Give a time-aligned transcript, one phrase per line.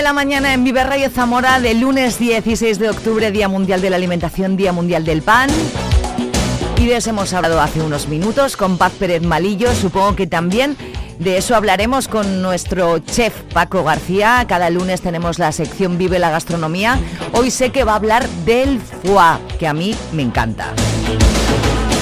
[0.00, 3.90] Vive la mañana en Vive Radio Zamora de lunes 16 de octubre, Día Mundial de
[3.90, 5.50] la Alimentación, Día Mundial del Pan.
[6.78, 9.74] Y de eso hemos hablado hace unos minutos con Paz Pérez Malillo.
[9.74, 10.74] Supongo que también
[11.18, 14.42] de eso hablaremos con nuestro chef Paco García.
[14.48, 16.98] Cada lunes tenemos la sección Vive la Gastronomía.
[17.32, 20.72] Hoy sé que va a hablar del foie, que a mí me encanta.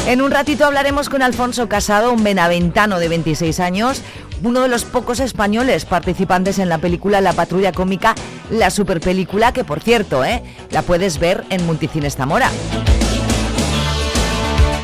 [0.09, 4.03] En un ratito hablaremos con Alfonso Casado, un benaventano de 26 años,
[4.43, 8.15] uno de los pocos españoles participantes en la película La Patrulla Cómica,
[8.51, 10.43] la superpelícula que por cierto, ¿eh?
[10.71, 12.51] la puedes ver en Multicines Zamora.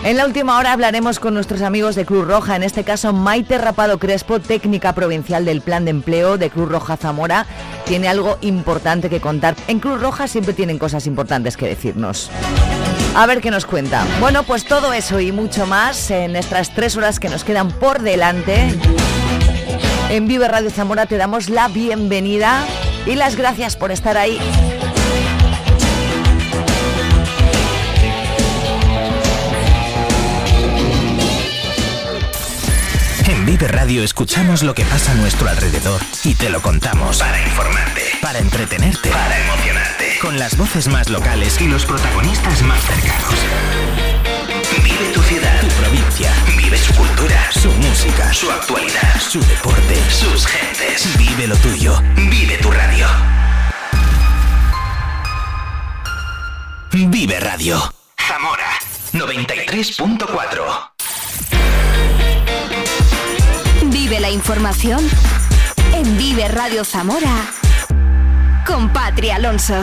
[0.05, 3.57] En la última hora hablaremos con nuestros amigos de Cruz Roja, en este caso Maite
[3.57, 7.47] Rapado Crespo, técnica provincial del Plan de Empleo de Cruz Roja Zamora.
[7.87, 9.57] Tiene algo importante que contar.
[9.67, 12.31] En Cruz Roja siempre tienen cosas importantes que decirnos.
[13.17, 14.07] A ver qué nos cuenta.
[14.21, 18.03] Bueno, pues todo eso y mucho más en estas tres horas que nos quedan por
[18.03, 18.79] delante.
[20.11, 22.67] En Vive Radio Zamora te damos la bienvenida
[23.07, 24.39] y las gracias por estar ahí.
[33.27, 37.19] En Vive Radio escuchamos lo que pasa a nuestro alrededor y te lo contamos.
[37.19, 40.19] Para informarte, para entretenerte, para emocionarte.
[40.21, 44.34] Con las voces más locales y los protagonistas más cercanos.
[44.83, 46.33] Vive tu ciudad, tu provincia.
[46.57, 51.17] Vive su cultura, su música, su actualidad, su deporte, sus gentes.
[51.17, 52.01] Vive lo tuyo.
[52.17, 53.07] Vive tu radio.
[56.93, 57.95] Vive Radio.
[58.17, 58.71] Zamora
[59.13, 60.91] 93.4.
[63.85, 65.09] Vive la información
[65.93, 67.47] en Vive Radio Zamora
[68.67, 69.75] con Patria Alonso.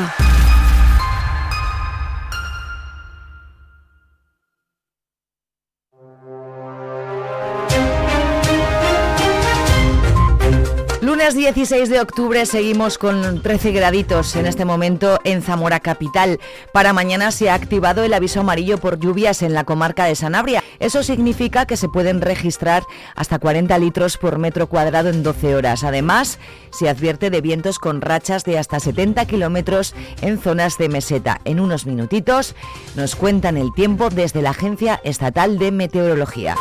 [11.32, 16.42] Lunes 16 de octubre seguimos con 13 graditos en este momento en Zamora Capital.
[16.74, 20.62] Para mañana se ha activado el aviso amarillo por lluvias en la comarca de Sanabria.
[20.80, 22.84] Eso significa que se pueden registrar
[23.16, 25.86] hasta 40 litros por metro cuadrado en 12 horas.
[25.86, 26.38] Además,
[26.70, 31.40] se advierte de vientos con rachas de hasta 70 kilómetros en zonas de meseta.
[31.46, 32.56] En unos minutitos
[32.98, 36.58] nos cuentan el tiempo desde la Agencia Estatal de Meteorología.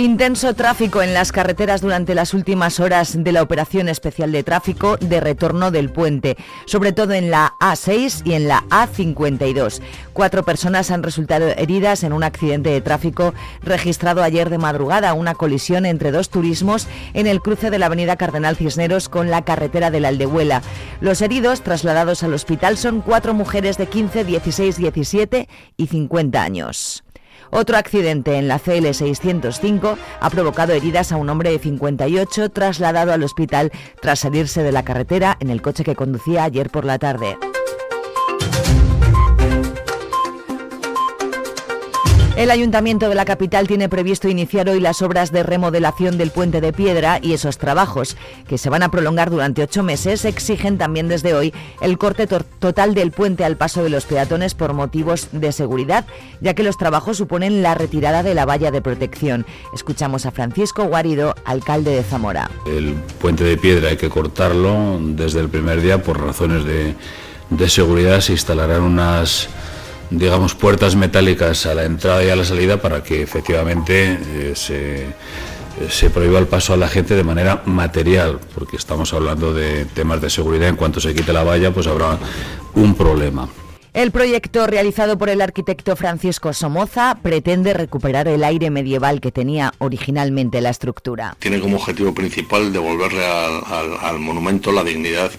[0.00, 4.96] Intenso tráfico en las carreteras durante las últimas horas de la operación especial de tráfico
[4.96, 9.82] de retorno del puente, sobre todo en la A6 y en la A52.
[10.14, 15.34] Cuatro personas han resultado heridas en un accidente de tráfico registrado ayer de madrugada, una
[15.34, 19.90] colisión entre dos turismos en el cruce de la avenida Cardenal Cisneros con la carretera
[19.90, 20.62] de la Aldehuela.
[21.02, 25.46] Los heridos trasladados al hospital son cuatro mujeres de 15, 16, 17
[25.76, 27.04] y 50 años.
[27.50, 33.12] Otro accidente en la CL 605 ha provocado heridas a un hombre de 58 trasladado
[33.12, 36.98] al hospital tras salirse de la carretera en el coche que conducía ayer por la
[36.98, 37.36] tarde.
[42.40, 46.62] El Ayuntamiento de la capital tiene previsto iniciar hoy las obras de remodelación del puente
[46.62, 48.16] de piedra y esos trabajos,
[48.48, 51.52] que se van a prolongar durante ocho meses, exigen también desde hoy
[51.82, 56.06] el corte to total del puente al paso de los peatones por motivos de seguridad,
[56.40, 59.44] ya que los trabajos suponen la retirada de la valla de protección.
[59.74, 62.50] Escuchamos a Francisco Guarido, alcalde de Zamora.
[62.64, 68.22] El puente de piedra hay que cortarlo desde el primer día por razones de seguridad.
[68.22, 69.50] Se instalarán unas
[70.10, 75.06] digamos, puertas metálicas a la entrada y a la salida para que efectivamente eh, se,
[75.88, 80.20] se prohíba el paso a la gente de manera material, porque estamos hablando de temas
[80.20, 80.68] de seguridad.
[80.68, 82.18] En cuanto se quite la valla, pues habrá
[82.74, 83.48] un problema.
[83.92, 89.72] El proyecto realizado por el arquitecto Francisco Somoza pretende recuperar el aire medieval que tenía
[89.78, 91.36] originalmente la estructura.
[91.40, 95.32] Tiene como objetivo principal devolverle al, monumento la dignidad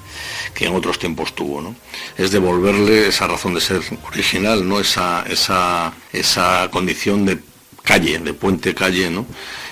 [0.53, 1.61] que en otros tiempos tuvo.
[1.61, 1.75] ¿no?
[2.17, 7.39] Es devolverle esa razón de ser original, no esa, esa, esa condición de
[7.83, 9.25] calle, de puente calle, ¿no?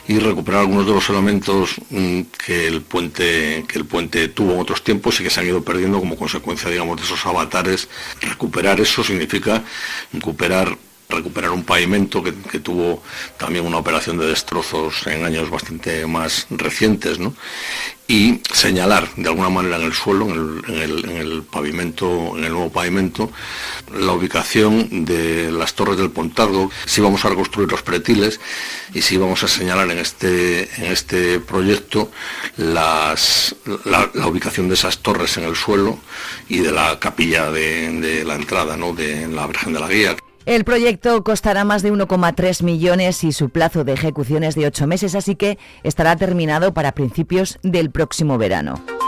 [0.10, 4.60] Y recuperar algunos de los elementos mmm, que el puente que el puente tuvo en
[4.60, 7.88] otros tiempos y que se han ido perdiendo como consecuencia digamos de esos avatares.
[8.20, 9.64] Recuperar eso significa
[10.12, 10.76] recuperar
[11.10, 13.02] recuperar un pavimento que, tuvo
[13.38, 17.34] también una operación de destrozos en años bastante más recientes, ¿no?
[18.08, 23.32] y señalar de alguna manera en el suelo, en el, pavimento, en el nuevo pavimento,
[23.94, 28.40] la ubicación de las torres del Pontargo, si vamos a reconstruir los pretiles
[28.94, 32.12] y si vamos a señalar en este, en este proyecto
[32.58, 33.16] la,
[34.28, 36.00] ubicación de esas torres en el suelo
[36.48, 38.94] y de la capilla de, la entrada, ¿no?
[38.94, 40.16] de la Virgen de la Guía.
[40.50, 44.88] El proyecto costará más de 1,3 millones y su plazo de ejecución es de ocho
[44.88, 48.99] meses, así que estará terminado para principios del próximo verano.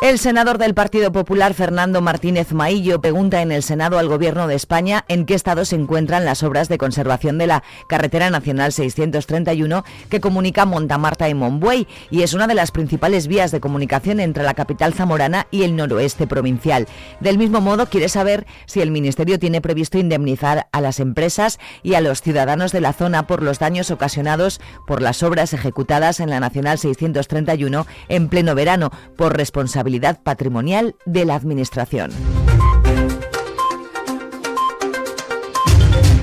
[0.00, 4.54] El senador del Partido Popular, Fernando Martínez Maillo, pregunta en el Senado al Gobierno de
[4.54, 9.84] España en qué estado se encuentran las obras de conservación de la Carretera Nacional 631
[10.08, 14.44] que comunica Montamarta y Monbuey y es una de las principales vías de comunicación entre
[14.44, 16.86] la capital zamorana y el noroeste provincial.
[17.18, 21.94] Del mismo modo, quiere saber si el Ministerio tiene previsto indemnizar a las empresas y
[21.94, 26.30] a los ciudadanos de la zona por los daños ocasionados por las obras ejecutadas en
[26.30, 29.87] la Nacional 631 en pleno verano por responsabilidad
[30.22, 32.10] patrimonial de la Administración.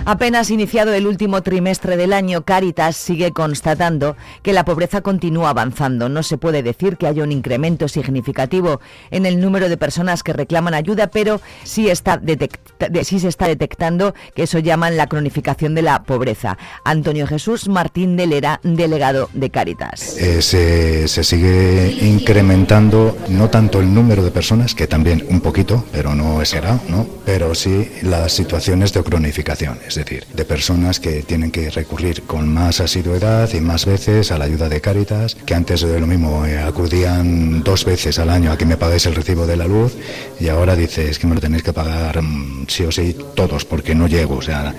[0.08, 6.10] Apenas iniciado el último trimestre del año, Caritas sigue constatando que la pobreza continúa avanzando.
[6.10, 10.32] No se puede decir que haya un incremento significativo en el número de personas que
[10.32, 12.22] reclaman ayuda, pero sí, está
[13.04, 16.58] sí se está detectando que eso llaman la cronificación de la pobreza.
[16.84, 20.18] Antonio Jesús Martín de Lera, delegado de Caritas.
[20.18, 26.14] Eh, se, sigue incrementando no tanto el número de personas, que también un poquito, pero
[26.14, 27.08] no será, ¿no?
[27.26, 32.54] pero sí las situaciones de cronificación es decir, de personas que tienen que recurrir con
[32.54, 36.46] más asiduidad y más veces a la ayuda de Cáritas, que antes de lo mismo
[36.46, 39.96] eh, acudían dos veces al año a que me paguéis el recibo de la luz
[40.40, 43.96] y ahora dices que me lo tenéis que pagar mm, sí o sí todos porque
[43.96, 44.74] no llego, o sea,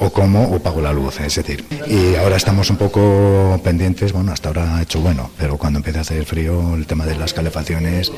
[0.00, 1.64] o como o pago la luz, es decir.
[1.86, 5.98] Y ahora estamos un poco pendientes, bueno, hasta ahora ha hecho bueno, pero cuando empiece
[5.98, 8.10] a hacer frío el tema de las calefacciones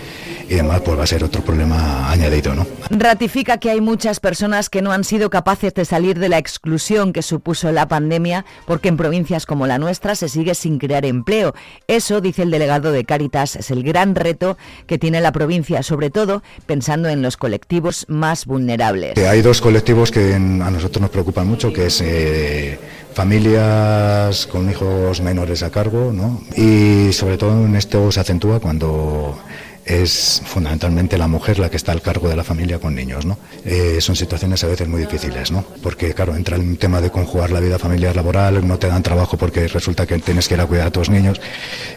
[0.48, 2.66] y demás, pues va a ser otro problema añadido, ¿no?
[2.90, 7.12] Ratifica que hay muchas personas que no han sido capaces de salir de la exclusión
[7.12, 11.54] que supuso la pandemia, porque en provincias como la nuestra se sigue sin crear empleo.
[11.88, 14.56] Eso, dice el delegado de Cáritas, es el gran reto
[14.86, 19.18] que tiene la provincia, sobre todo pensando en los colectivos más vulnerables.
[19.18, 22.78] Hay dos colectivos que a nosotros nos preocupan mucho, que es eh,
[23.14, 26.42] familias con hijos menores a cargo, ¿no?
[26.56, 29.38] y sobre todo en esto se acentúa cuando
[29.84, 33.36] es fundamentalmente la mujer la que está al cargo de la familia con niños, ¿no?
[33.64, 35.64] Eh, son situaciones a veces muy difíciles, ¿no?
[35.82, 39.36] Porque, claro, entra el tema de conjugar la vida familiar laboral, no te dan trabajo
[39.36, 41.40] porque resulta que tienes que ir a cuidar a tus niños,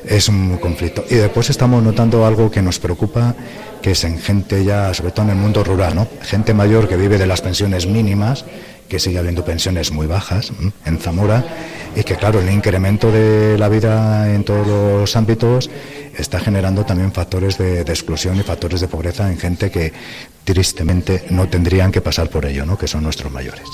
[0.04, 1.06] es un conflicto.
[1.10, 3.36] Y después estamos notando algo que nos preocupa,
[3.82, 6.08] que es en gente ya, sobre todo en el mundo rural, ¿no?
[6.24, 8.46] Gente mayor que vive de las pensiones mínimas,
[8.88, 10.52] que sigue habiendo pensiones muy bajas
[10.86, 11.44] en Zamora
[11.96, 15.70] y que claro, el incremento de la vida en todos los ámbitos
[16.18, 19.94] está generando también factores de, exclusión y factores de pobreza en gente que
[20.44, 22.78] tristemente no tendrían que pasar por ello, ¿no?
[22.78, 23.66] que son nuestros mayores.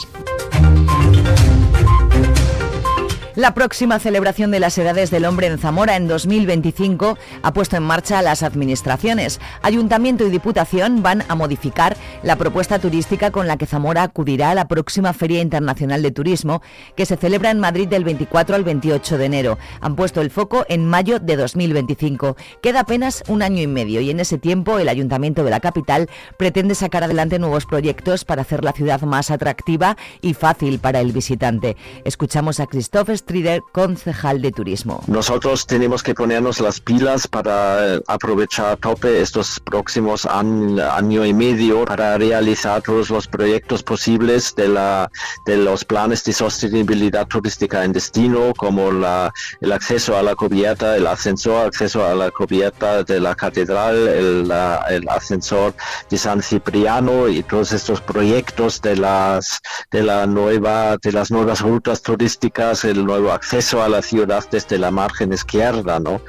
[3.36, 7.84] La próxima celebración de las edades del hombre en Zamora en 2025 ha puesto en
[7.84, 9.40] marcha las administraciones.
[9.62, 14.56] Ayuntamiento y Diputación van a modificar la propuesta turística con la que Zamora acudirá a
[14.56, 16.62] la próxima Feria Internacional de Turismo
[16.98, 19.58] que se celebra en Madrid del 24 al 28 de enero.
[19.80, 22.36] Han puesto el foco en mayo de 2025.
[22.62, 26.10] Queda apenas un año y medio y en ese tiempo el Ayuntamiento de la capital
[26.36, 31.14] pretende sacar adelante nuevos proyectos para hacer la ciudad más atractiva y fácil para el
[31.14, 31.78] visitante.
[32.04, 35.04] Escuchamos a Christophe Strider, concejal de turismo.
[35.08, 41.34] Nosotros tenemos que ponernos las pilas para eh, aprovechar a tope estos próximos año y
[41.34, 45.10] medio para realizar todos los proyectos posibles de, la,
[45.46, 50.96] de los planes de sostenibilidad turística en destino, como la, el acceso a la cubierta,
[50.98, 54.52] el ascensor, acceso a la cubierta de la catedral, el,
[54.90, 55.74] el ascensor
[56.10, 59.60] de San Cipriano y todos estos proyectos de las
[59.92, 64.78] de la nueva de las nuevas rutas turísticas, el nuevo acceso a la ciudad desde
[64.78, 66.22] la margen izquierda, ¿no?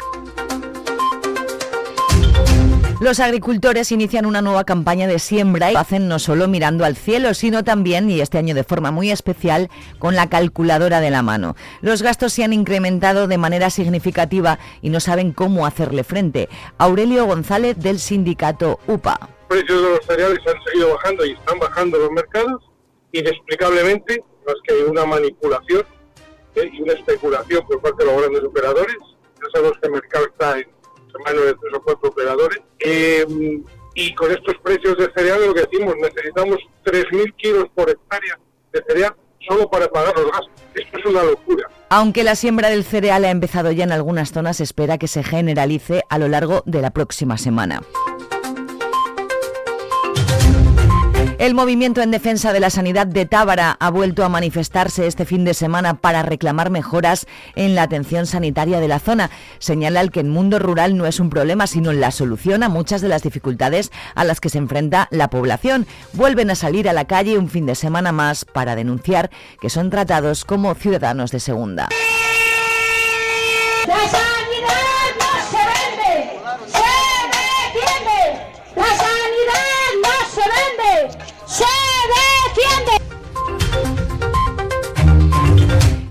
[3.01, 6.97] Los agricultores inician una nueva campaña de siembra y lo hacen no solo mirando al
[6.97, 9.71] cielo, sino también, y este año de forma muy especial,
[10.01, 11.55] con la calculadora de la mano.
[11.83, 16.49] Los gastos se han incrementado de manera significativa y no saben cómo hacerle frente.
[16.79, 19.21] Aurelio González del sindicato UPA.
[19.21, 22.61] Los precios de los cereales han seguido bajando y están bajando los mercados.
[23.13, 25.85] Inexplicablemente, no es que hay una manipulación
[26.57, 28.97] y una especulación por parte de los grandes operadores.
[29.41, 30.67] Ya sabemos que el mercado está en
[31.25, 32.61] manos de tres o cuatro operadores.
[32.81, 33.27] Eh,
[33.95, 38.39] y con estos precios de cereal lo que decimos, necesitamos 3.000 kilos por hectárea
[38.73, 39.15] de cereal
[39.47, 40.51] solo para pagar los gastos.
[40.75, 41.69] Esto es una locura.
[41.91, 45.23] Aunque la siembra del cereal ha empezado ya en algunas zonas, se espera que se
[45.23, 47.83] generalice a lo largo de la próxima semana.
[51.43, 55.45] El movimiento en defensa de la sanidad de Tábara ha vuelto a manifestarse este fin
[55.45, 59.29] de semana para reclamar mejoras en la atención sanitaria de la zona.
[59.59, 63.01] Señala el que el mundo rural no es un problema, sino la solución a muchas
[63.01, 65.89] de las dificultades a las que se enfrenta la población.
[66.13, 69.29] Vuelven a salir a la calle un fin de semana más para denunciar
[69.61, 71.89] que son tratados como ciudadanos de segunda.
[73.89, 76.79] La sanidad no se vende, se
[77.75, 79.12] defiende.
[81.53, 81.82] Vende,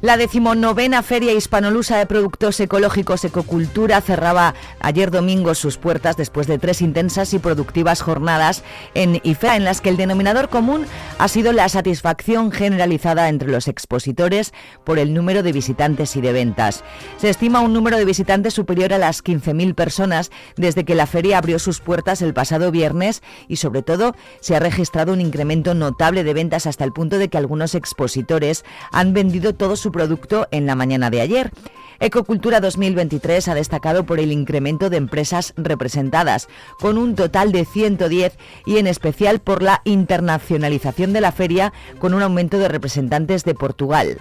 [0.02, 6.58] La decimonovena Feria Hispanolusa de Productos Ecológicos Ecocultura cerraba ayer domingo sus puertas después de
[6.58, 8.64] tres intensas y productivas jornadas
[8.96, 10.88] en IFEA, en las que el denominador común
[11.20, 14.54] ha sido la satisfacción generalizada entre los expositores
[14.84, 16.84] por el número de visitantes y de ventas.
[17.18, 21.38] Se estima un número de visitantes superior a las 15.000 personas desde que la feria
[21.38, 26.24] abrió sus puertas el pasado viernes y sobre todo se ha registrado un incremento notable
[26.24, 30.66] de ventas hasta el punto de que algunos expositores han vendido todo su producto en
[30.66, 31.52] la mañana de ayer.
[32.00, 36.48] Ecocultura 2023 ha destacado por el incremento de empresas representadas,
[36.80, 42.16] con un total de 110 y en especial por la internacionalización de la feria, con
[42.16, 44.18] un aumento de representantes de Portugal.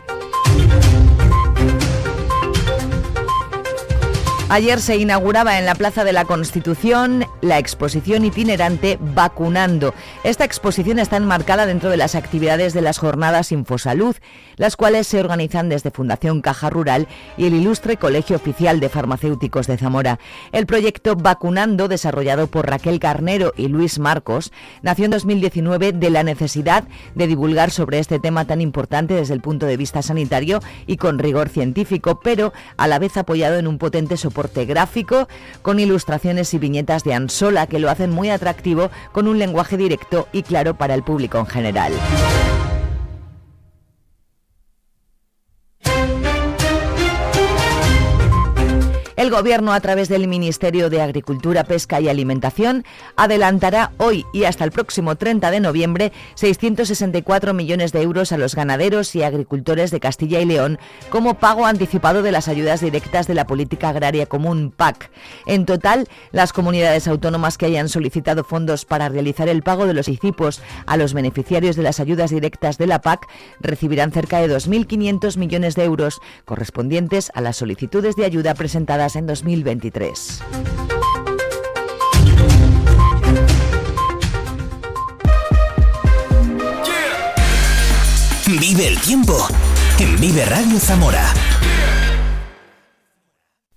[4.52, 9.94] Ayer se inauguraba en la Plaza de la Constitución la exposición itinerante Vacunando.
[10.24, 14.16] Esta exposición está enmarcada dentro de las actividades de las jornadas Infosalud,
[14.60, 19.66] las cuales se organizan desde Fundación Caja Rural y el Ilustre Colegio Oficial de Farmacéuticos
[19.66, 20.18] de Zamora.
[20.52, 24.52] El proyecto Vacunando, desarrollado por Raquel Carnero y Luis Marcos,
[24.82, 29.40] nació en 2019 de la necesidad de divulgar sobre este tema tan importante desde el
[29.40, 33.78] punto de vista sanitario y con rigor científico, pero a la vez apoyado en un
[33.78, 35.26] potente soporte gráfico
[35.62, 40.28] con ilustraciones y viñetas de Ansola que lo hacen muy atractivo con un lenguaje directo
[40.32, 41.92] y claro para el público en general.
[49.20, 52.86] El Gobierno, a través del Ministerio de Agricultura, Pesca y Alimentación,
[53.16, 58.54] adelantará hoy y hasta el próximo 30 de noviembre 664 millones de euros a los
[58.54, 60.78] ganaderos y agricultores de Castilla y León
[61.10, 65.10] como pago anticipado de las ayudas directas de la Política Agraria Común PAC.
[65.44, 70.08] En total, las comunidades autónomas que hayan solicitado fondos para realizar el pago de los
[70.08, 73.28] ICIPOS a los beneficiarios de las ayudas directas de la PAC
[73.60, 79.26] recibirán cerca de 2.500 millones de euros correspondientes a las solicitudes de ayuda presentadas en
[79.26, 80.40] 2023.
[88.46, 89.48] Vive el tiempo
[89.98, 91.39] en Vive Radio Zamora.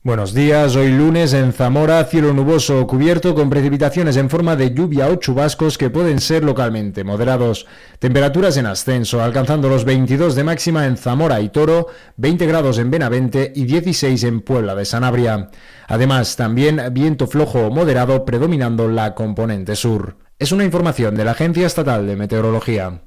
[0.06, 5.08] Buenos días, hoy lunes en Zamora, cielo nuboso cubierto con precipitaciones en forma de lluvia
[5.08, 7.68] o chubascos que pueden ser localmente moderados.
[8.00, 12.92] Temperaturas en ascenso, alcanzando los 22 de máxima en Zamora y Toro, 20 grados en
[12.92, 15.50] Benavente y 16 en Puebla de Sanabria.
[15.88, 20.18] Además, también viento flojo o moderado predominando la componente sur.
[20.38, 23.04] Es una información de la Agencia Estatal de Meteorología.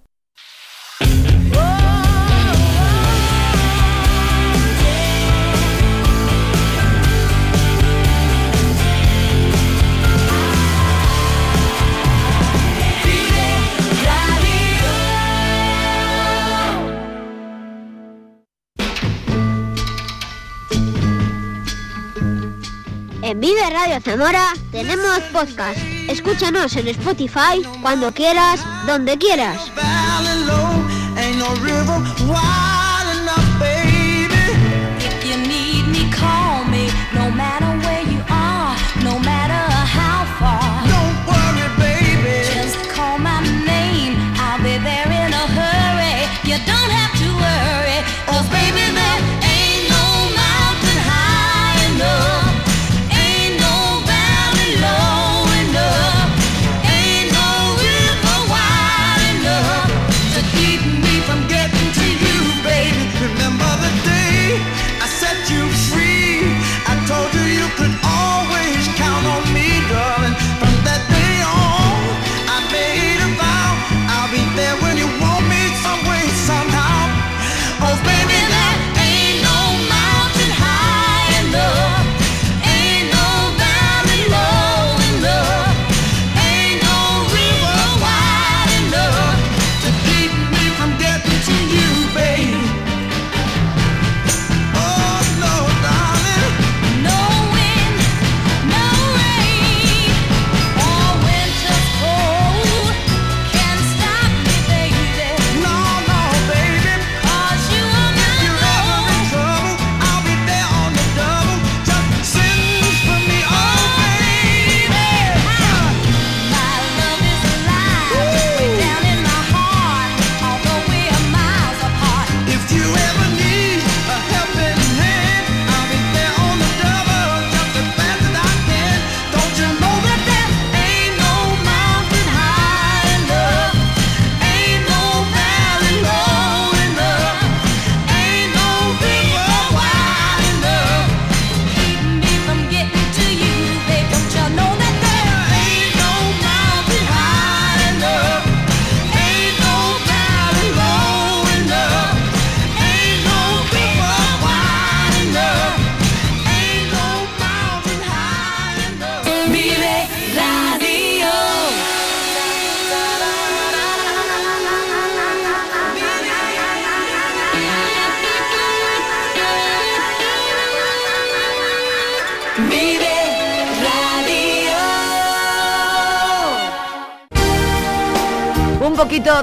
[23.38, 25.78] Vive Radio Zamora tenemos podcast.
[26.08, 29.70] Escúchanos en Spotify cuando quieras, donde quieras.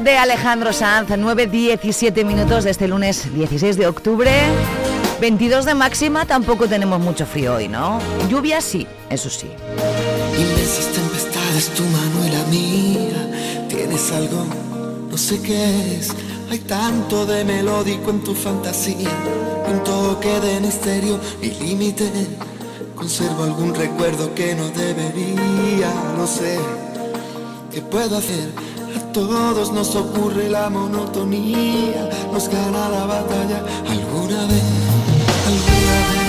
[0.03, 4.31] De Alejandro Sanz, 9.17 minutos de este lunes 16 de octubre.
[5.21, 7.99] 22 de máxima, tampoco tenemos mucho frío hoy, ¿no?
[8.29, 9.47] Lluvia sí, eso sí.
[10.37, 13.67] Inmensas tempestades, tu mano y la mía.
[13.69, 14.45] Tienes algo,
[15.09, 16.09] no sé qué es.
[16.51, 19.09] Hay tanto de melódico en tu fantasía.
[19.71, 22.11] Un toque de misterio y límite.
[22.95, 26.59] Conservo algún recuerdo que no debería, no sé.
[27.71, 28.72] ¿Qué puedo hacer?
[29.13, 32.09] Todos nos ocurre la monotonía.
[32.31, 34.63] Nos gana la batalla alguna vez.
[35.49, 36.23] Alguna vez.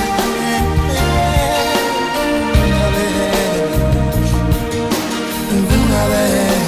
[5.50, 6.64] Alguna vez.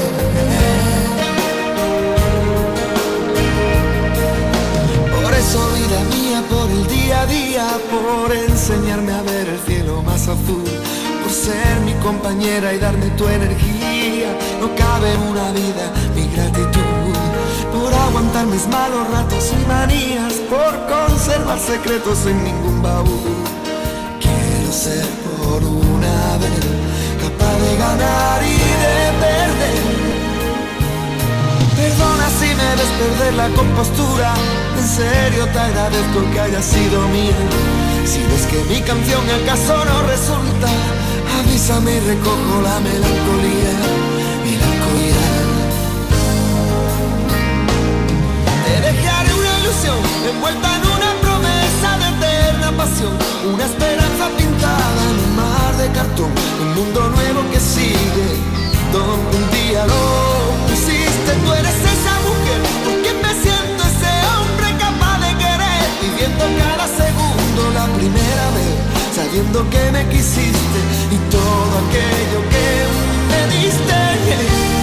[5.22, 10.02] Por eso, vida mía, por el día a día, por enseñarme a ver el cielo
[10.02, 10.64] más azul,
[11.22, 13.75] por ser mi compañera y darme tu energía,
[14.60, 17.12] no cabe en una vida mi gratitud,
[17.72, 23.20] por aguantar mis malos ratos y manías, por conservar secretos en ningún baúl.
[24.20, 26.62] Quiero ser por una vez
[27.20, 29.86] capaz de ganar y de perder.
[31.76, 34.34] Perdona si me ves perder la compostura.
[34.78, 37.36] En serio te agradezco que haya sido mía.
[38.04, 40.68] Si ves que mi canción acaso no resulta,
[41.38, 43.72] avísame y recojo la melancolía.
[44.44, 45.24] Melancolía.
[48.64, 49.98] Te dejaré una ilusión
[50.30, 53.14] envuelta en una promesa de eterna pasión.
[53.52, 56.30] Una esperanza pintada en un mar de cartón.
[56.62, 58.28] Un mundo nuevo que sigue,
[58.92, 60.02] donde un día lo
[60.68, 61.30] pusiste.
[61.44, 65.84] Tú eres esa mujer por quien me siento ese hombre capaz de querer.
[66.02, 68.74] Viviendo cada segundo la primera vez,
[69.16, 70.78] sabiendo que me quisiste
[71.10, 72.66] y todo aquello que
[73.30, 74.75] me diste.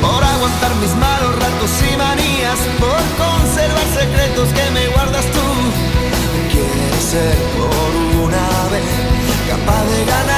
[0.00, 5.46] Por aguantar mis malos ratos y manías, por conservar secretos que me guardas tú.
[6.52, 8.84] Quiero ser por una vez
[9.50, 10.37] capaz de ganar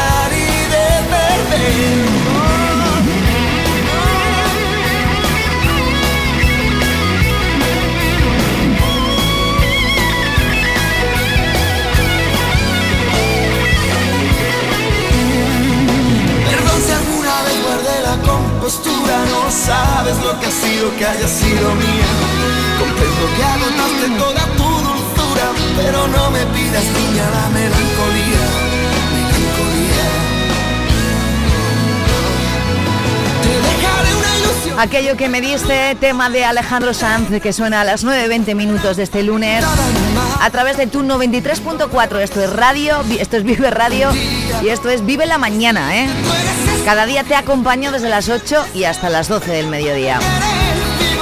[18.70, 22.10] No sabes lo que ha sido que haya sido mía
[22.78, 28.44] Comprendo que agotaste toda tu dulzura Pero no me pidas niña la melancolía
[29.12, 30.06] Melancolía
[33.42, 37.84] Te dejaré una ilusión Aquello que me diste, tema de Alejandro Sanz, que suena a
[37.84, 39.64] las 9.20 minutos de este lunes,
[40.40, 42.20] a través de tu 93.4.
[42.20, 44.10] Esto es radio, esto es Vive Radio
[44.62, 46.08] y esto es Vive la Mañana, ¿eh?
[46.90, 50.18] Cada día te acompaño desde las 8 y hasta las 12 del mediodía.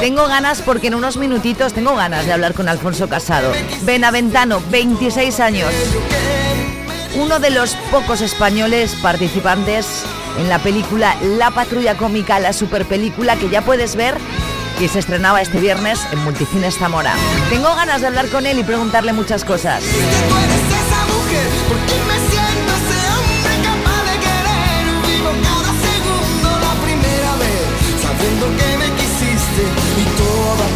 [0.01, 3.53] Tengo ganas porque en unos minutitos tengo ganas de hablar con Alfonso Casado.
[3.83, 5.71] Benaventano, 26 años.
[7.17, 10.05] Uno de los pocos españoles participantes
[10.39, 14.17] en la película La Patrulla Cómica, la superpelícula que ya puedes ver
[14.81, 17.13] y se estrenaba este viernes en Multicines Zamora.
[17.51, 19.83] Tengo ganas de hablar con él y preguntarle muchas cosas.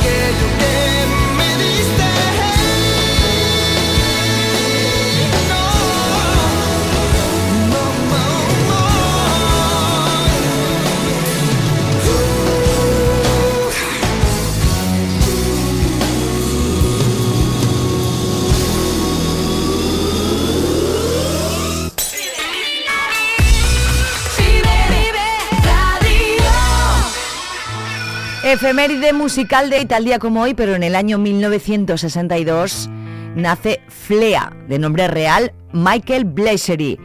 [0.02, 0.81] Todo aquello que
[28.52, 32.90] Efeméride musical de tal día como hoy, pero en el año 1962
[33.34, 37.00] nace Flea, de nombre real Michael Blasery.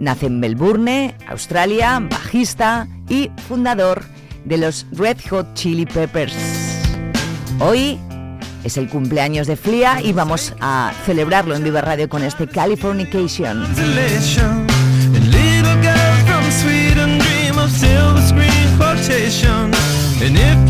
[0.00, 4.04] Nace en Melbourne, Australia, bajista y fundador
[4.46, 6.34] de los Red Hot Chili Peppers.
[7.58, 7.98] Hoy
[8.64, 13.66] es el cumpleaños de Flea y vamos a celebrarlo en Viva Radio con este Californication.
[20.22, 20.69] And if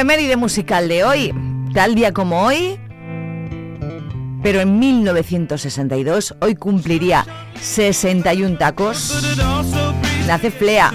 [0.00, 1.34] Efeméride musical de hoy,
[1.74, 2.80] tal día como hoy,
[4.42, 7.26] pero en 1962, hoy cumpliría
[7.60, 9.22] 61 tacos,
[10.26, 10.90] nace Flea.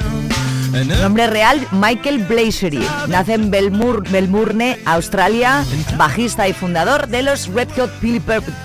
[1.03, 2.83] Nombre real, Michael Blazery.
[3.07, 5.63] Nace en Belmur- Melbourne, Australia,
[5.97, 7.91] bajista y fundador de los Red Hot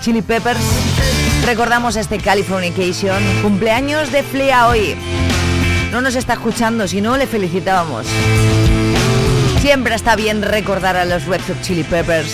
[0.01, 0.59] Chili Peppers.
[1.45, 4.95] Recordamos este Californication, cumpleaños de Flea hoy.
[5.91, 8.07] No nos está escuchando, si no le felicitábamos.
[9.61, 12.33] Siempre está bien recordar a los Red Hot Chili Peppers.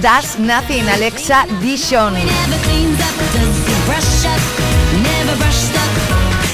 [0.00, 2.14] Does Nothing, Alexa Dishon.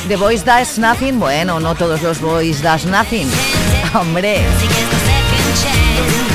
[0.08, 3.28] The Voice Does Nothing, bueno, no todos los Boys Does Nothing.
[3.94, 4.40] Hombre.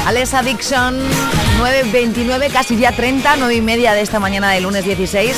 [0.06, 1.00] Alexa Dixon,
[1.60, 5.36] 9.29, casi ya 30, 9 y media de esta mañana del lunes 16.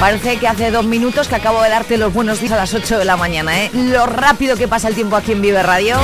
[0.00, 2.98] Parece que hace dos minutos que acabo de darte los buenos días a las 8
[2.98, 3.70] de la mañana, ¿eh?
[3.72, 5.96] Lo rápido que pasa el tiempo aquí en Vive Radio.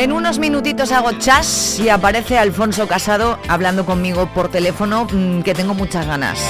[0.00, 5.52] En unos minutitos hago chas y aparece Alfonso Casado hablando conmigo por teléfono, mm, que
[5.52, 6.40] tengo muchas ganas.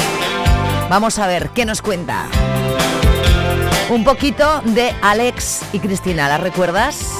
[0.88, 2.26] Vamos a ver qué nos cuenta.
[3.88, 7.19] Un poquito de Alex y Cristina, ¿la recuerdas?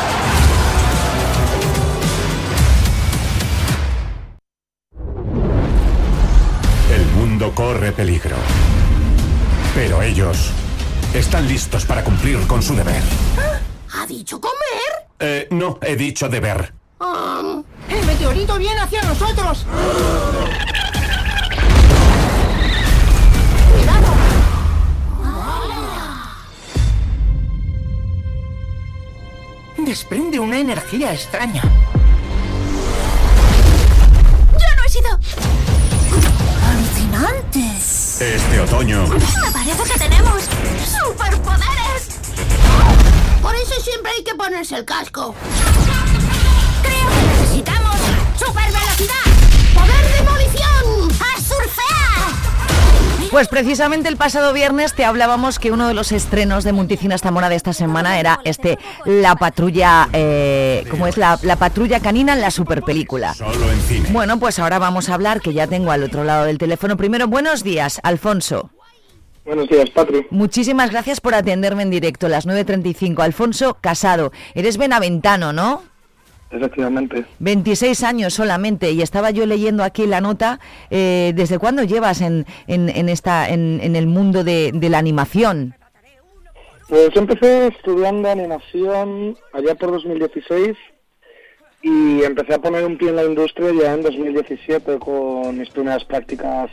[7.55, 8.35] Corre peligro.
[9.75, 10.51] Pero ellos
[11.13, 13.01] están listos para cumplir con su deber.
[13.93, 14.55] ¿Ha dicho comer?
[15.19, 16.73] Eh, no, he dicho deber.
[16.99, 19.65] Um, el meteorito viene hacia nosotros.
[29.77, 31.63] Desprende una energía extraña.
[37.13, 40.43] Este otoño, Me parece que tenemos
[40.85, 42.19] superpoderes.
[43.41, 45.35] Por eso siempre hay que ponerse el casco.
[46.81, 47.97] Creo que necesitamos
[48.37, 49.25] supervelocidad,
[49.73, 52.50] poder demolición, a surfear.
[53.31, 57.47] Pues precisamente el pasado viernes te hablábamos que uno de los estrenos de Multicinas Zamora
[57.47, 61.15] de esta semana era este La Patrulla, eh, ¿cómo es?
[61.15, 63.33] La, la Patrulla Canina en la superpelícula.
[63.33, 64.09] solo en cine.
[64.11, 66.97] Bueno, pues ahora vamos a hablar, que ya tengo al otro lado del teléfono.
[66.97, 68.71] Primero, buenos días, Alfonso.
[69.45, 70.27] Buenos días, Patri.
[70.29, 73.23] Muchísimas gracias por atenderme en directo, las 9.35.
[73.23, 75.83] Alfonso Casado, eres benaventano, ¿no?
[76.51, 77.25] Efectivamente.
[77.39, 80.59] 26 años solamente y estaba yo leyendo aquí la nota.
[80.89, 84.97] eh, ¿Desde cuándo llevas en, en, en esta, en, en el mundo de, de la
[84.97, 85.75] animación?
[86.89, 90.75] Pues yo empecé estudiando animación allá por 2016
[91.83, 96.03] y empecé a poner un pie en la industria ya en 2017 con mis primeras
[96.03, 96.69] prácticas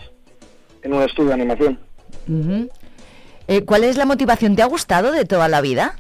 [0.83, 1.79] en un estudio de animación.
[3.47, 4.57] Eh, ¿Cuál es la motivación?
[4.57, 5.97] ¿Te ha gustado de toda la vida?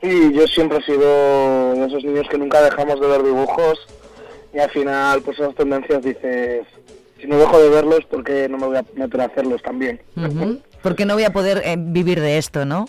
[0.00, 3.78] Sí, yo siempre he sido de esos niños que nunca dejamos de ver dibujos
[4.52, 6.66] y al final pues esas tendencias dices,
[7.20, 10.00] si no dejo de verlos, ¿por qué no me voy a meter a hacerlos también?
[10.16, 10.60] Ujú.
[10.82, 12.86] Porque no voy a poder eh, vivir de esto, ¿no?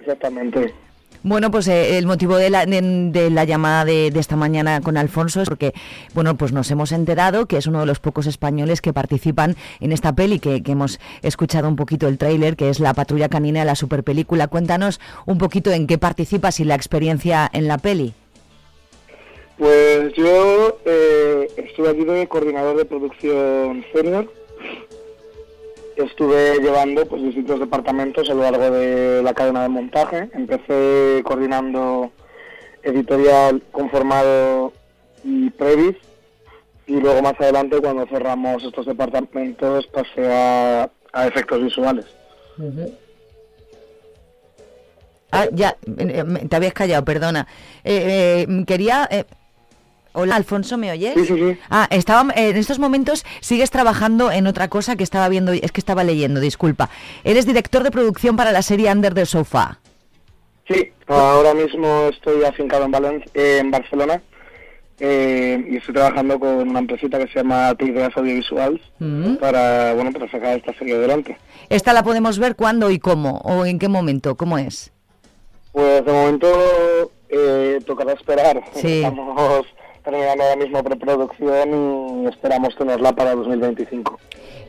[0.00, 0.74] Exactamente.
[1.22, 4.80] Bueno, pues eh, el motivo de la, de, de la llamada de, de esta mañana
[4.80, 5.74] con Alfonso es porque,
[6.14, 9.92] bueno, pues nos hemos enterado que es uno de los pocos españoles que participan en
[9.92, 13.74] esta peli, que, hemos escuchado un poquito el tráiler, que es La Patrulla Canina, la
[13.74, 14.48] superpelícula.
[14.48, 18.14] Cuéntanos un poquito en qué participas y la experiencia en la peli.
[19.58, 24.32] Pues yo eh, estuve aquí de coordinador de producción senior.
[26.04, 30.30] Estuve llevando pues distintos departamentos a lo largo de la cadena de montaje.
[30.32, 32.10] Empecé coordinando
[32.82, 34.72] editorial conformado
[35.22, 35.96] y previs
[36.86, 40.90] y luego más adelante cuando cerramos estos departamentos pasé a,
[41.26, 42.06] efectos visuales.
[45.32, 47.46] Ah, ya, eh, eh, te habías callado, perdona.
[47.84, 49.08] Eh, quería...
[50.12, 51.14] Hola, Alfonso, ¿me oyes?
[51.14, 51.58] Sí, sí, sí.
[51.70, 55.80] Ah, estaba, en estos momentos sigues trabajando en otra cosa que estaba viendo, es que
[55.80, 56.90] estaba leyendo, disculpa.
[57.22, 59.78] Eres director de producción para la serie Under the Sofa.
[60.66, 64.20] Sí, ahora mismo estoy afincado en, Valen- eh, en Barcelona
[64.98, 69.36] eh, y estoy trabajando con una empresita que se llama Ideas Audiovisuals Mm.
[69.36, 71.36] para, bueno, para sacar esta serie adelante.
[71.68, 73.38] ¿Esta la podemos ver cuándo y cómo?
[73.44, 74.34] ¿O en qué momento?
[74.36, 74.92] ¿Cómo es?
[75.72, 76.48] Pues de momento
[77.28, 78.60] eh, tocará esperar.
[78.74, 78.98] Sí.
[79.04, 79.66] Estamos
[80.02, 84.18] terminando ahora mismo preproducción y esperamos tenerla para 2025.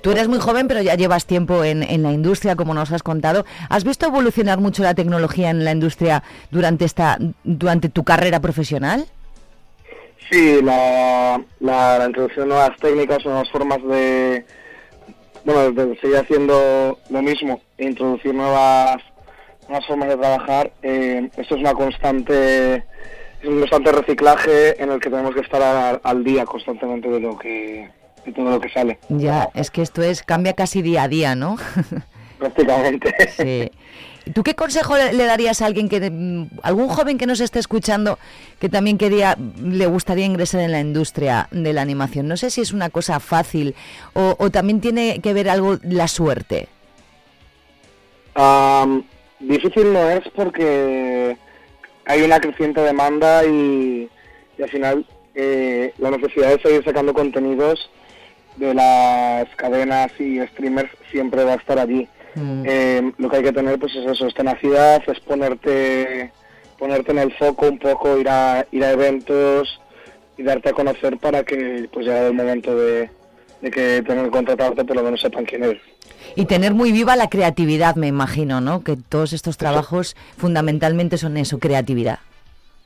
[0.02, 3.04] Tú eres muy joven, pero ya llevas tiempo en, en la industria, como nos has
[3.04, 3.46] contado.
[3.70, 9.06] ¿Has visto evolucionar mucho la tecnología en la industria durante, esta, durante tu carrera profesional?
[10.32, 14.46] Sí, la, la, la introducción de nuevas técnicas, nuevas formas de,
[15.44, 18.98] bueno, de seguir haciendo lo mismo, e introducir nuevas,
[19.68, 20.72] nuevas formas de trabajar.
[20.82, 22.86] eh, esto es una constante,
[23.44, 27.38] un constante reciclaje en el que tenemos que estar al, al día constantemente de lo
[27.38, 27.90] que,
[28.26, 31.36] de todo lo que sale, Ya, es que esto es cambia casi día a día,
[31.36, 31.58] ¿no?
[32.40, 33.14] prácticamente.
[33.38, 33.72] Sí.
[34.34, 38.20] ¿Tú qué consejo le, darías a alguien que, algún joven que nos esté escuchando
[38.60, 42.28] que también quería, le gustaría ingresar en la industria de la animación?
[42.28, 43.74] No sé si es una cosa fácil
[44.14, 46.68] o, o también tiene que ver algo la suerte.
[49.40, 51.36] Difícil no es porque
[52.06, 54.10] hay una creciente demanda y,
[54.58, 57.90] y al final eh, la necesidad de seguir sacando contenidos
[58.58, 62.08] de las cadenas y streamers siempre va a estar allí.
[62.36, 66.32] Eh, lo que hay que tener pues es eso, es tenacidad, es ponerte,
[66.80, 69.82] ponerte en el foco un poco, ir a, ir a eventos
[70.38, 73.10] y darte a conocer para que pues llegue el momento de,
[73.62, 75.82] de que tengan que contratarte por lo menos sepan quién eres.
[76.36, 78.84] Y tener muy viva la creatividad, me imagino, ¿no?
[78.84, 82.20] Que todos estos trabajos fundamentalmente son eso, creatividad.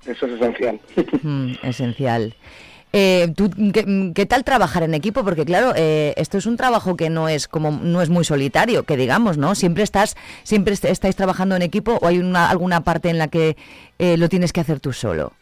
[0.06, 0.80] Eso es esencial.
[1.24, 2.36] Mm, esencial.
[2.94, 5.24] Eh, ¿tú, qué, qué tal trabajar en equipo?
[5.26, 8.84] Porque claro, eh, esto es un trabajo que no es como no es muy solitario,
[8.84, 9.54] que digamos, ¿no?
[9.56, 13.28] Siempre estás, siempre est- estáis trabajando en equipo o hay una, alguna parte en la
[13.28, 13.58] que
[14.00, 15.34] eh, lo tienes que hacer tú solo.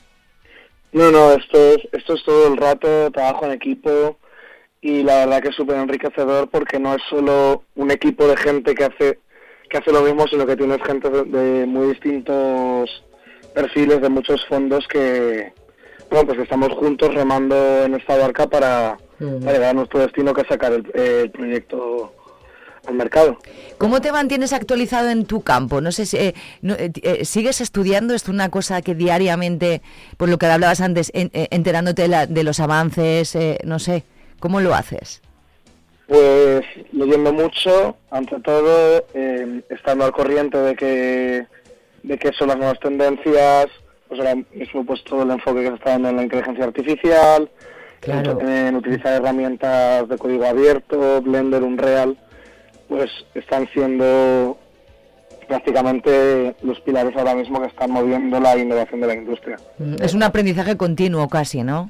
[0.93, 4.17] No, no, esto es, esto es todo el rato, trabajo en equipo
[4.85, 8.75] y la verdad que es súper enriquecedor porque no es solo un equipo de gente
[8.75, 9.19] que hace
[9.69, 13.03] que hace lo mismo, sino que tienes gente de, muy distintos
[13.55, 15.51] perfiles, de muchos fondos que,
[16.11, 17.55] bueno, pues que estamos juntos remando
[17.85, 22.13] en esta barca para, llegar a nuestro destino, que es sacar el, el proyecto
[22.85, 23.37] al mercado.
[23.79, 25.81] ¿Cómo te mantienes actualizado en tu campo?
[25.81, 29.81] No sé si eh, no, eh, eh, sigues estudiando, es una cosa que diariamente,
[30.17, 33.79] por lo que hablabas antes, en- eh, enterándote de, la- de los avances, eh, no
[33.79, 34.03] sé,
[34.43, 35.21] ¿cómo lo haces?
[36.05, 41.47] Pues leyendo mucho, ante todo, eh, estando al corriente de que,
[42.03, 43.67] de que son las nuevas tendencias,
[44.09, 47.49] pues ahora mismo pues todo el enfoque que se está dando en la inteligencia artificial,
[48.01, 48.37] Claro.
[48.41, 52.17] en, en utilizar herramientas de código abierto, Blender, Unreal,
[52.89, 54.57] pues están siendo
[55.47, 60.13] prácticamente los pilares ahora mismo que están moviendo la innovación de la industria, Mm, Es
[60.13, 61.89] un aprendizaje continuo casi, ¿no?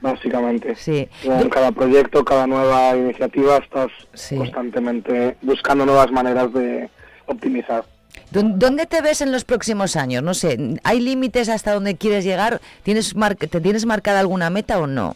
[0.00, 0.74] Básicamente.
[0.76, 1.08] Sí.
[1.24, 4.36] Con cada proyecto, cada nueva iniciativa, estás Sí.
[4.36, 6.88] constantemente buscando nuevas maneras de
[7.26, 7.84] optimizar.
[8.30, 10.22] ¿Dó- ¿Dónde te ves en los próximos años?
[10.22, 12.60] No sé, ¿hay límites hasta donde quieres llegar?
[12.82, 15.14] ¿Tienes mar- ¿Te tienes marcada alguna meta o no?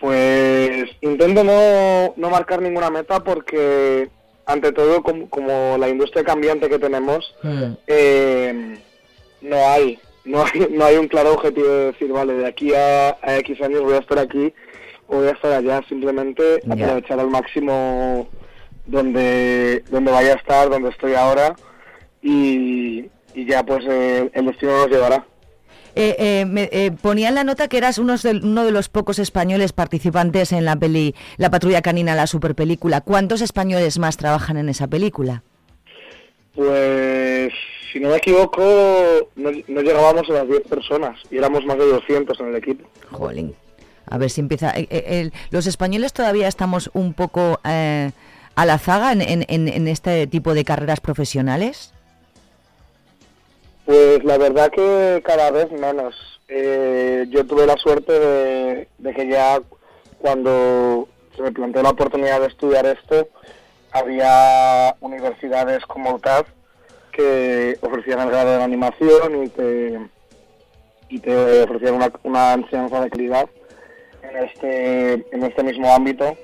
[0.00, 4.08] Pues intento no, no marcar ninguna meta porque,
[4.46, 7.34] ante todo, como, como la industria cambiante que tenemos,
[7.86, 8.78] eh,
[9.40, 9.98] no hay
[10.28, 13.60] no hay no hay un claro objetivo de decir, vale, de aquí a, a X
[13.62, 14.52] años voy a estar aquí
[15.08, 15.80] o voy a estar allá.
[15.88, 18.28] Simplemente aprovechar al máximo
[18.86, 21.56] donde, donde vaya a estar, donde estoy ahora
[22.22, 25.24] y, y ya pues eh, el destino nos llevará.
[25.94, 28.88] Eh, eh, me, eh, ponía en la nota que eras unos del- uno de los
[28.88, 33.00] pocos españoles participantes en la peli La Patrulla Canina, la superpelícula.
[33.00, 35.42] ¿Cuántos españoles más trabajan en esa película?
[36.54, 37.52] Pues,
[37.92, 38.62] si no me equivoco,
[39.36, 42.88] no, no llegábamos a las 10 personas y éramos más de 200 en el equipo.
[43.10, 43.54] Jolín.
[44.10, 44.70] A ver si empieza.
[44.76, 48.10] eh, eh, los españoles todavía estamos un poco eh,
[48.54, 51.92] a la zaga en, en- este tipo de carreras profesionales.
[53.84, 56.14] Pues la verdad que cada vez menos.
[56.48, 59.60] Yo tuve la suerte de, de que ya
[60.18, 63.28] cuando se me planteó la oportunidad de estudiar esto,
[63.92, 66.46] había universidades como UTAD
[67.18, 69.98] que ofrecían el grado de animación y te,
[71.08, 73.48] y te ofrecían una, una enseñanza de calidad
[74.22, 76.36] en este, en este mismo ámbito.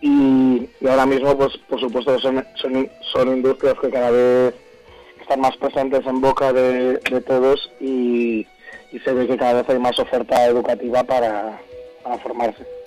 [0.00, 4.54] y, y ahora mismo pues por supuesto son, son, son industrias que cada vez
[5.20, 8.44] están más presentes en boca de, de todos y,
[8.90, 11.60] y se ve que cada vez hay más oferta educativa para,
[12.02, 12.77] para formarse.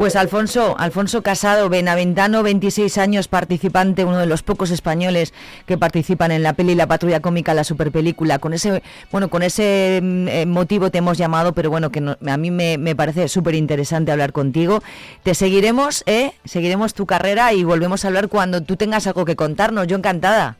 [0.00, 5.34] Pues Alfonso, Alfonso Casado, Benaventano, 26 años, participante, uno de los pocos españoles
[5.66, 8.38] que participan en la peli La Patrulla Cómica, la superpelícula.
[8.38, 8.82] Con ese,
[9.12, 12.50] bueno, con ese mm, eh, motivo te hemos llamado, pero bueno, que no- a mí
[12.50, 14.82] me, me parece súper interesante hablar contigo.
[15.22, 16.32] Te seguiremos, ¿eh?
[16.46, 19.86] Seguiremos tu carrera y volvemos a hablar cuando tú tengas algo que contarnos.
[19.86, 20.56] Yo encantada.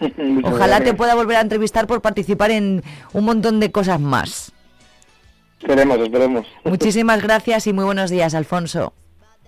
[0.44, 2.82] Ojalá te pueda volver a entrevistar por participar en
[3.12, 4.50] un montón de cosas más.
[5.60, 6.46] Esperemos, esperemos.
[6.64, 8.92] Muchísimas gracias y muy buenos días, Alfonso.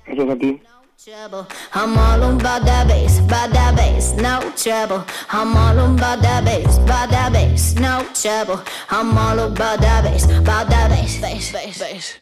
[0.07, 0.61] Gracias a ti.
[1.03, 1.47] trouble.
[1.73, 5.07] I'm all about that bass, about that bass, no trouble.
[5.31, 8.63] I'm all about that bass, about that bass, no trouble.
[8.91, 12.19] I'm all about that bass, about that bass, bass, bass, bass.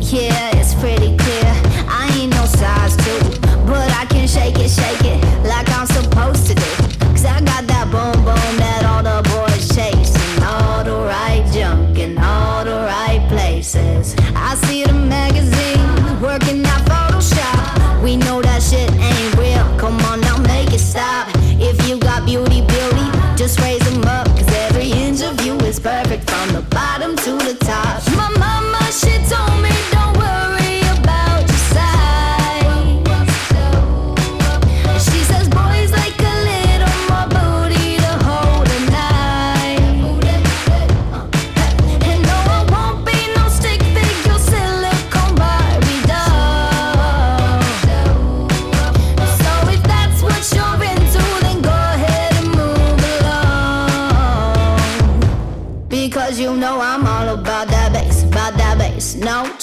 [0.00, 1.52] Yeah, it's pretty clear.
[1.88, 3.20] I ain't no size two,
[3.66, 6.70] but I can shake it, shake it like I'm supposed to do.
[7.12, 7.75] Cause I got that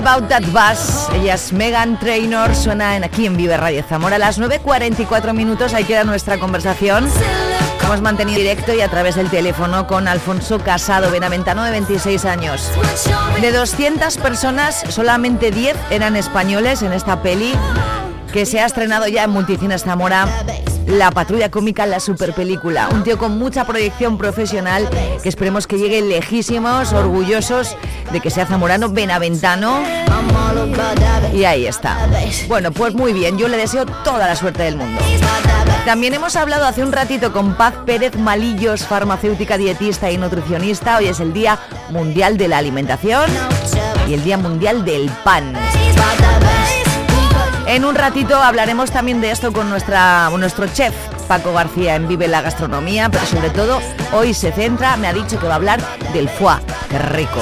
[0.00, 1.08] About That Bus.
[1.14, 4.16] Ella es Megan Trainor, suena en aquí en Vive Radio Zamora.
[4.16, 7.06] A las 9.44 minutos, ahí queda nuestra conversación.
[7.84, 12.70] Hemos mantenido directo y a través del teléfono con Alfonso Casado, benaventano de 26 años.
[13.42, 17.52] De 200 personas, solamente 10 eran españoles en esta peli
[18.32, 20.26] que se ha estrenado ya en Multicines Zamora.
[20.90, 22.88] La patrulla cómica, la super película.
[22.92, 24.88] Un tío con mucha proyección profesional
[25.22, 27.76] que esperemos que llegue lejísimos, orgullosos
[28.12, 29.82] de que sea zamorano, benaventano.
[31.32, 32.08] Y ahí está.
[32.48, 35.00] Bueno, pues muy bien, yo le deseo toda la suerte del mundo.
[35.84, 40.98] También hemos hablado hace un ratito con Paz Pérez Malillos, farmacéutica, dietista y nutricionista.
[40.98, 41.58] Hoy es el Día
[41.90, 43.30] Mundial de la Alimentación
[44.08, 45.54] y el Día Mundial del Pan.
[47.70, 50.92] En un ratito hablaremos también de esto con nuestra, nuestro chef
[51.28, 53.80] Paco García en Vive la Gastronomía, pero sobre todo
[54.12, 55.80] hoy se centra, me ha dicho que va a hablar
[56.12, 56.56] del foie,
[56.88, 57.38] qué rico.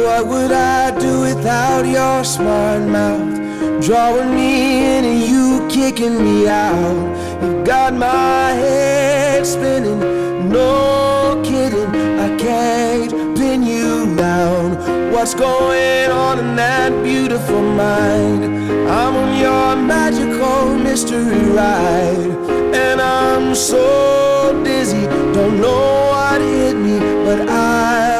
[0.00, 3.84] What would I do without your smart mouth?
[3.84, 7.42] Drawing me in and you kicking me out.
[7.42, 10.00] You got my head spinning,
[10.48, 11.90] no kidding.
[12.18, 15.12] I can't pin you down.
[15.12, 18.44] What's going on in that beautiful mind?
[18.88, 22.30] I'm on your magical mystery ride,
[22.74, 28.19] and I'm so dizzy, don't know what hit me, but I'll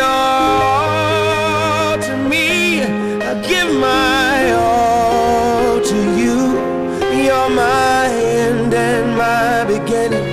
[0.00, 2.82] All to me.
[2.82, 6.36] I give my all to you.
[7.24, 10.26] You're my end and my beginning.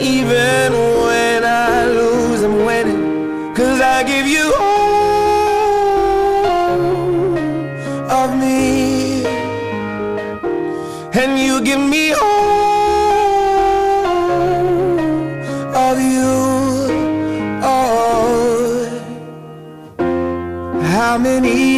[0.00, 0.72] Even
[1.04, 3.54] when I lose, I'm winning.
[3.54, 4.45] Cause I give you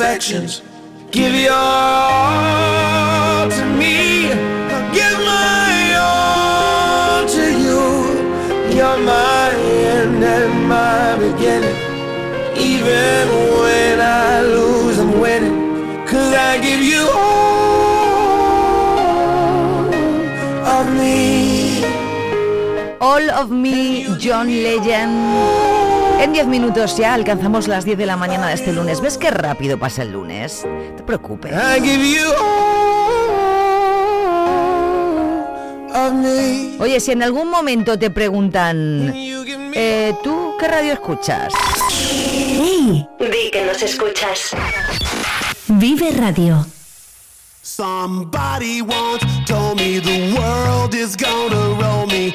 [0.00, 0.62] imperfections.
[1.10, 7.82] Give your all to me, I'll give my all to you.
[8.76, 11.76] You're my end and my beginning.
[12.56, 13.28] Even
[13.60, 16.06] when I lose, I'm winning.
[16.06, 17.48] Cause I give you all
[20.76, 21.84] of me.
[23.00, 25.77] All of Me, John Legend.
[26.18, 29.00] En 10 minutos ya alcanzamos las 10 de la mañana de este lunes.
[29.00, 30.66] ¿Ves qué rápido pasa el lunes?
[30.66, 31.52] No te preocupes.
[36.80, 41.52] Oye, si en algún momento te preguntan, eh, ¿tú qué radio escuchas?
[41.90, 43.06] ¡Hey!
[43.20, 44.50] Di que nos escuchas.
[45.68, 46.66] Vive Radio.
[47.62, 52.34] Somebody once told me the world is gonna roll me.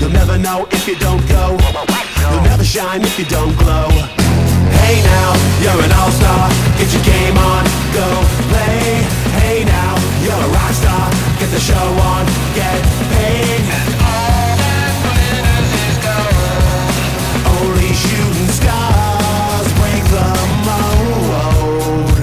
[0.00, 1.58] You'll never know if you don't go.
[2.20, 3.88] You'll never shine if you don't glow.
[4.84, 6.48] Hey now, you're an all-star.
[6.78, 8.06] Get your game on, go
[8.48, 9.02] play.
[9.42, 11.10] Hey now, you're a rock star.
[11.40, 12.80] Get the show on, get
[13.14, 13.60] paid.
[13.74, 16.18] And All that's when I go.
[17.58, 20.28] Only shooting stars break the
[20.68, 22.16] mold.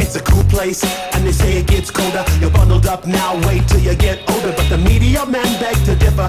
[0.00, 0.84] It's a cool place,
[1.14, 2.24] and they say it gets colder.
[2.40, 4.52] You're bundled up now, wait till you get older.
[4.56, 6.28] But the media men beg to differ,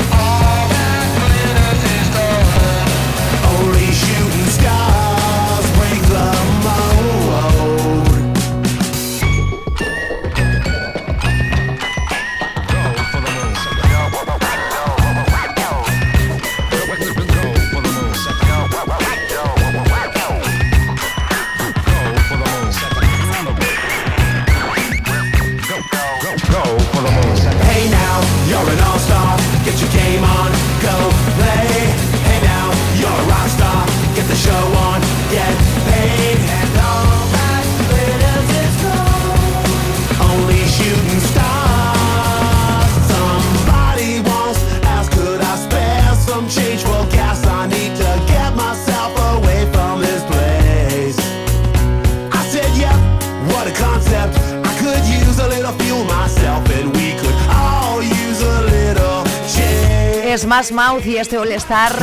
[60.45, 61.93] Más Mouth y este All Star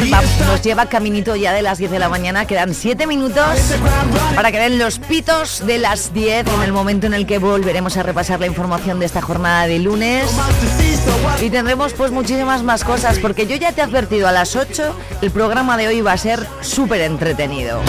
[0.47, 2.47] nos lleva caminito ya de las 10 de la mañana.
[2.47, 3.45] Quedan 7 minutos
[4.35, 7.97] para que den los pitos de las 10 en el momento en el que volveremos
[7.97, 10.31] a repasar la información de esta jornada de lunes.
[11.41, 14.95] Y tendremos pues muchísimas más cosas porque yo ya te he advertido a las 8
[15.23, 17.81] el programa de hoy va a ser súper entretenido.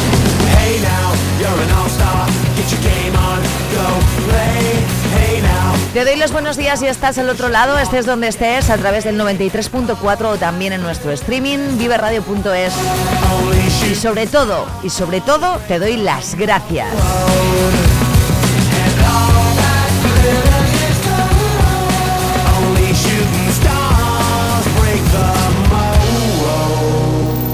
[5.93, 9.05] Te doy los buenos días si estás al otro lado, estés donde estés, a través
[9.05, 12.73] del 93.4 o también en nuestro streaming, viveradio.es.
[13.89, 16.87] Y sobre todo, y sobre todo, te doy las gracias.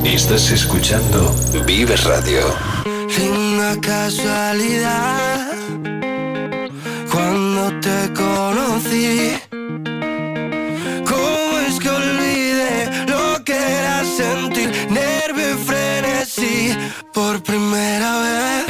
[0.03, 1.33] Estás escuchando
[1.65, 2.53] Vive Radio.
[3.31, 5.34] Una casualidad
[7.81, 9.33] te conocí.
[11.05, 16.77] ¿Cómo es que olvidé lo que era sentir nervio y frenesí
[17.13, 18.64] por primera vez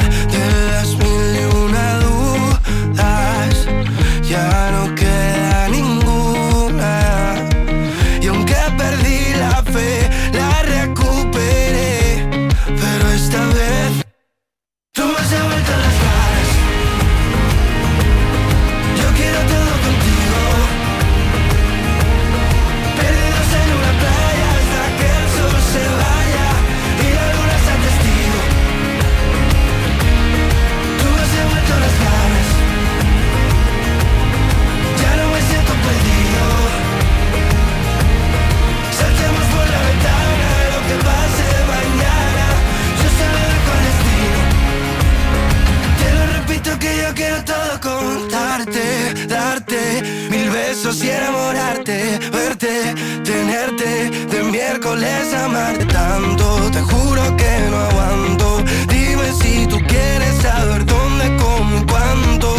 [50.76, 56.70] besos y enamorarte, verte, tenerte, de miércoles amarte tanto.
[56.70, 58.62] Te juro que no aguanto.
[58.88, 62.54] Dime si tú quieres saber dónde, cómo cuánto.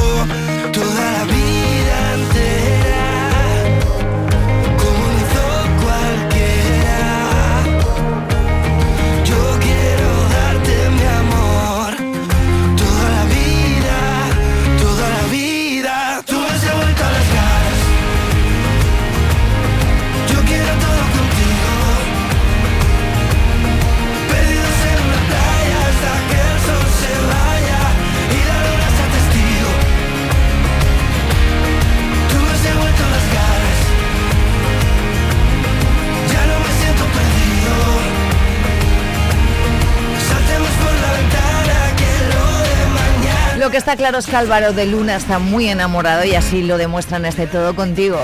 [43.67, 46.77] Lo que está claro es que Álvaro de Luna está muy enamorado y así lo
[46.77, 48.17] demuestra en este Todo Contigo.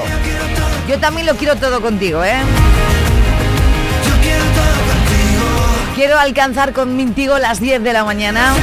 [0.88, 2.38] Yo también lo quiero todo contigo, ¿eh?
[5.96, 8.54] Quiero alcanzar contigo las 10 de la mañana.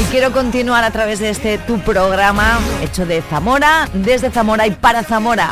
[0.00, 4.70] Y quiero continuar a través de este tu programa hecho de Zamora, desde Zamora y
[4.70, 5.50] para Zamora.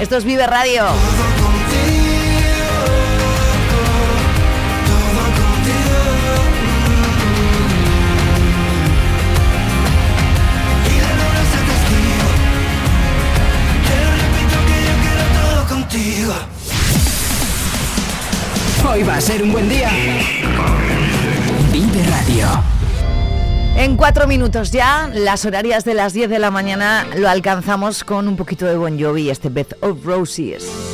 [0.00, 0.86] Esto es Vive Radio.
[18.94, 19.90] Hoy va a ser un buen día.
[21.72, 22.46] Vive Radio.
[23.76, 28.28] En cuatro minutos ya, las horarias de las 10 de la mañana lo alcanzamos con
[28.28, 30.93] un poquito de Bon Jovi, este Beth of Roses.